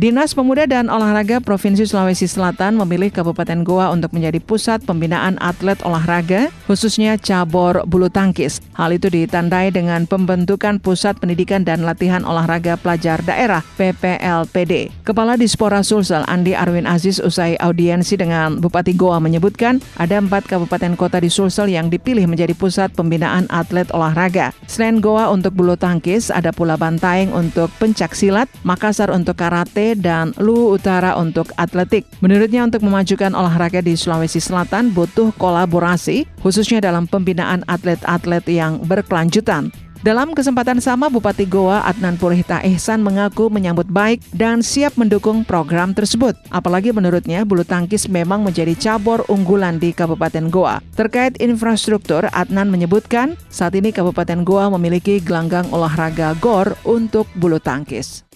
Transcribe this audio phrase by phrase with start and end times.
[0.00, 5.76] Dinas Pemuda dan Olahraga Provinsi Sulawesi Selatan memilih Kabupaten Goa untuk menjadi pusat pembinaan atlet
[5.84, 8.64] olahraga, khususnya cabur bulu tangkis.
[8.72, 14.88] Hal itu ditandai dengan pembentukan Pusat Pendidikan dan Latihan Olahraga Pelajar Daerah (PPLPD).
[15.04, 20.96] Kepala Dispora Sulsel Andi Arwin Aziz usai audiensi dengan Bupati Goa menyebutkan ada empat kabupaten
[20.96, 24.56] kota di Sulsel yang dipilih menjadi pusat pembinaan atlet olahraga.
[24.64, 30.34] Selain Goa untuk bulu tangkis, ada pula Bantaeng untuk pencak silat, Makassar untuk karate, dan
[30.38, 32.06] Luwu Utara untuk atletik.
[32.20, 39.72] Menurutnya untuk memajukan olahraga di Sulawesi Selatan butuh kolaborasi khususnya dalam pembinaan atlet-atlet yang berkelanjutan.
[40.00, 45.92] Dalam kesempatan sama, Bupati Goa Adnan Purihta Ihsan mengaku menyambut baik dan siap mendukung program
[45.92, 46.32] tersebut.
[46.48, 50.80] Apalagi menurutnya, bulu tangkis memang menjadi cabur unggulan di Kabupaten Goa.
[50.96, 58.29] Terkait infrastruktur, Adnan menyebutkan saat ini Kabupaten Goa memiliki gelanggang olahraga GOR untuk bulu tangkis.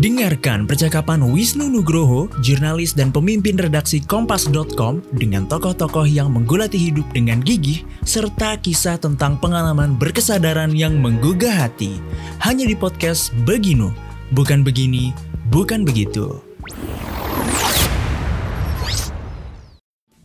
[0.00, 7.38] Dengarkan percakapan Wisnu Nugroho, jurnalis dan pemimpin redaksi Kompas.com dengan tokoh-tokoh yang menggulati hidup dengan
[7.44, 12.02] gigih, serta kisah tentang pengalaman berkesadaran yang menggugah hati.
[12.42, 13.94] Hanya di podcast Beginu,
[14.34, 15.14] bukan begini,
[15.54, 16.49] bukan begitu.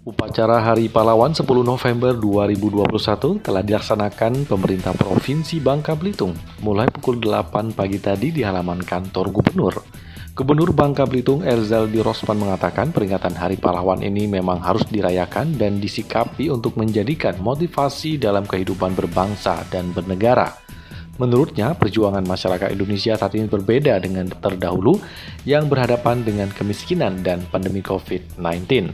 [0.05, 7.73] Upacara Hari Pahlawan 10 November 2021 telah dilaksanakan pemerintah Provinsi Bangka Belitung mulai pukul 8
[7.73, 9.81] pagi tadi di halaman kantor gubernur.
[10.37, 16.53] Gubernur Bangka Belitung Erzaldi Rosman mengatakan peringatan Hari Pahlawan ini memang harus dirayakan dan disikapi
[16.53, 20.53] untuk menjadikan motivasi dalam kehidupan berbangsa dan bernegara.
[21.17, 25.01] Menurutnya, perjuangan masyarakat Indonesia saat ini berbeda dengan terdahulu
[25.49, 28.93] yang berhadapan dengan kemiskinan dan pandemi COVID-19.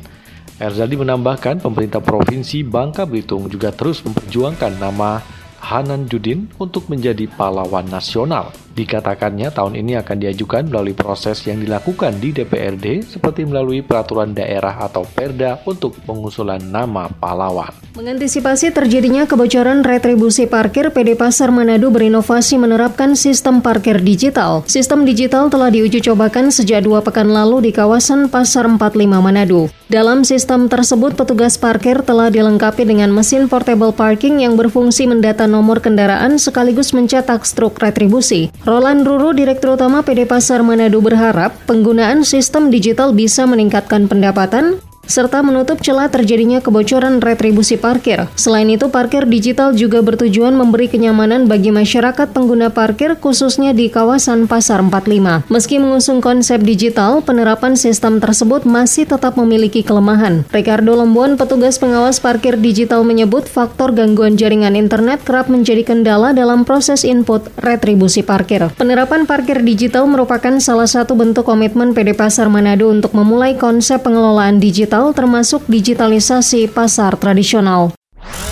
[0.62, 5.18] Erzaldi menambahkan pemerintah Provinsi Bangka Belitung juga terus memperjuangkan nama
[5.58, 8.54] Hanan Judin untuk menjadi pahlawan nasional.
[8.72, 14.80] Dikatakannya tahun ini akan diajukan melalui proses yang dilakukan di DPRD seperti melalui peraturan daerah
[14.80, 17.82] atau perda untuk pengusulan nama pahlawan.
[17.92, 24.64] Mengantisipasi terjadinya kebocoran retribusi parkir, PD Pasar Manado berinovasi menerapkan sistem parkir digital.
[24.64, 28.80] Sistem digital telah diuji cobakan sejak dua pekan lalu di kawasan Pasar 45
[29.20, 29.68] Manado.
[29.92, 35.84] Dalam sistem tersebut, petugas parkir telah dilengkapi dengan mesin portable parking yang berfungsi mendata nomor
[35.84, 38.48] kendaraan sekaligus mencetak struk retribusi.
[38.72, 44.80] Roland Ruru, Direktur Utama PD Pasar Manado berharap penggunaan sistem digital bisa meningkatkan pendapatan,
[45.12, 48.32] serta menutup celah terjadinya kebocoran retribusi parkir.
[48.40, 54.48] Selain itu, parkir digital juga bertujuan memberi kenyamanan bagi masyarakat pengguna parkir khususnya di kawasan
[54.48, 55.52] Pasar 45.
[55.52, 60.48] Meski mengusung konsep digital, penerapan sistem tersebut masih tetap memiliki kelemahan.
[60.56, 66.64] Ricardo Lombuan, petugas pengawas parkir digital menyebut faktor gangguan jaringan internet kerap menjadi kendala dalam
[66.64, 68.70] proses input retribusi parkir.
[68.78, 74.62] Penerapan parkir digital merupakan salah satu bentuk komitmen PD Pasar Manado untuk memulai konsep pengelolaan
[74.62, 77.90] digital digital termasuk digitalisasi pasar tradisional.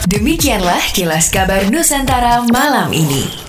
[0.10, 3.49] Demikianlah kilas kabar Nusantara malam ini.